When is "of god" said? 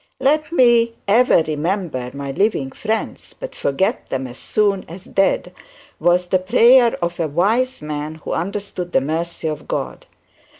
9.47-10.07